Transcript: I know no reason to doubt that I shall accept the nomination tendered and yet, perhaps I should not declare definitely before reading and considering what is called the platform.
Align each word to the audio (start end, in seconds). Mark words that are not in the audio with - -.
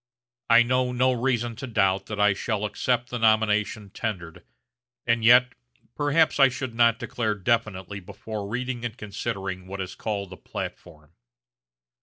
I 0.49 0.63
know 0.63 0.91
no 0.91 1.11
reason 1.13 1.55
to 1.57 1.67
doubt 1.67 2.07
that 2.07 2.19
I 2.19 2.33
shall 2.33 2.65
accept 2.65 3.11
the 3.11 3.19
nomination 3.19 3.91
tendered 3.91 4.43
and 5.05 5.23
yet, 5.23 5.53
perhaps 5.93 6.39
I 6.39 6.49
should 6.49 6.73
not 6.73 6.97
declare 6.97 7.35
definitely 7.35 7.99
before 7.99 8.47
reading 8.49 8.83
and 8.83 8.97
considering 8.97 9.67
what 9.67 9.79
is 9.79 9.93
called 9.93 10.31
the 10.31 10.37
platform. 10.37 11.13